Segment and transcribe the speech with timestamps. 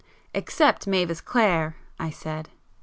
[0.41, 2.49] '""Except—Mavis Clare!" I said.